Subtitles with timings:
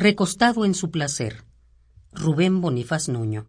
[0.00, 1.42] Recostado en su placer.
[2.12, 3.48] Rubén Bonifaz Nuño.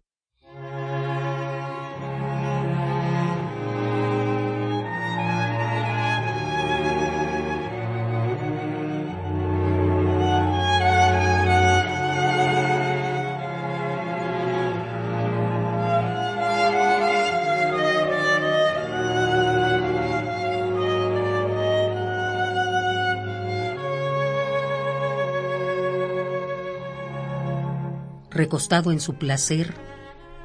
[28.30, 29.74] Recostado en su placer,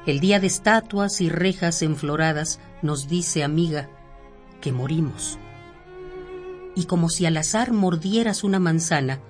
[0.06, 3.88] el día de estatuas y rejas enfloradas nos dice, amiga,
[4.60, 5.38] que morimos.
[6.74, 9.20] Y como si al azar mordieras una manzana,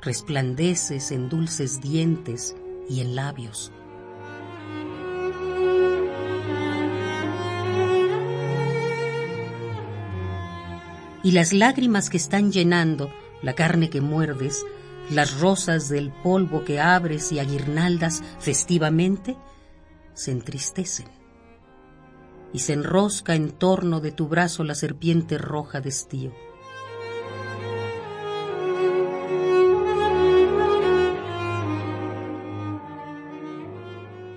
[0.00, 2.54] resplandeces en dulces dientes
[2.88, 3.72] y en labios.
[11.24, 13.10] Y las lágrimas que están llenando
[13.42, 14.64] la carne que muerdes
[15.10, 19.36] las rosas del polvo que abres y aguirnaldas festivamente
[20.14, 21.06] se entristecen
[22.52, 26.32] y se enrosca en torno de tu brazo la serpiente roja de estío.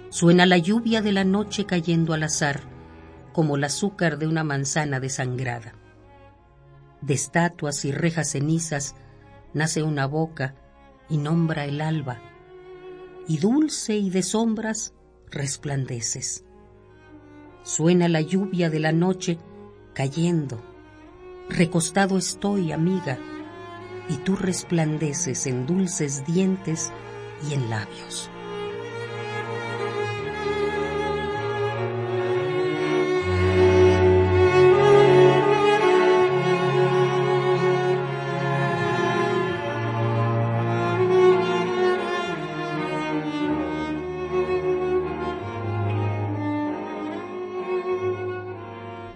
[0.10, 2.62] Suena la lluvia de la noche cayendo al azar,
[3.32, 5.74] como el azúcar de una manzana desangrada.
[7.02, 8.94] De estatuas y rejas cenizas
[9.54, 10.54] nace una boca
[11.12, 12.22] y nombra el alba,
[13.28, 14.96] y dulce y de sombras
[15.30, 16.46] resplandeces.
[17.64, 19.38] Suena la lluvia de la noche
[19.94, 20.64] cayendo,
[21.50, 23.20] recostado estoy, amiga,
[24.10, 26.92] y tú resplandeces en dulces dientes
[27.48, 28.32] y en labios.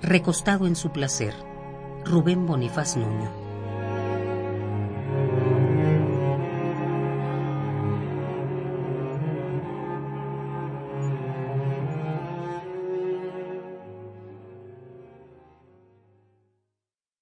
[0.05, 1.33] Recostado en su placer.
[2.05, 3.44] Rubén Bonifaz Nuño.